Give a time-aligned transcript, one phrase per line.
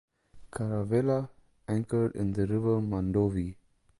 [0.51, 1.29] Caravela,
[1.67, 3.55] anchored in the River Mandovi.